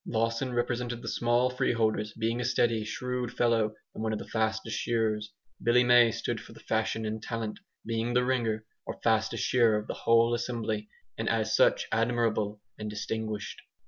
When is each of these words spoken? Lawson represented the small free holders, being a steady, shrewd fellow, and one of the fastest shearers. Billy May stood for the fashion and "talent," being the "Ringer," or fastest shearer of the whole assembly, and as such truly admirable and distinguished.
Lawson 0.07 0.51
represented 0.51 0.99
the 1.03 1.07
small 1.07 1.51
free 1.51 1.73
holders, 1.73 2.11
being 2.13 2.41
a 2.41 2.43
steady, 2.43 2.83
shrewd 2.83 3.31
fellow, 3.31 3.71
and 3.93 4.03
one 4.03 4.11
of 4.11 4.17
the 4.17 4.25
fastest 4.27 4.75
shearers. 4.75 5.31
Billy 5.61 5.83
May 5.83 6.09
stood 6.11 6.41
for 6.41 6.53
the 6.53 6.59
fashion 6.59 7.05
and 7.05 7.21
"talent," 7.21 7.59
being 7.85 8.15
the 8.15 8.25
"Ringer," 8.25 8.65
or 8.87 8.99
fastest 9.03 9.43
shearer 9.43 9.77
of 9.77 9.85
the 9.85 9.93
whole 9.93 10.33
assembly, 10.33 10.89
and 11.19 11.29
as 11.29 11.55
such 11.55 11.87
truly 11.91 12.01
admirable 12.01 12.59
and 12.79 12.89
distinguished. 12.89 13.61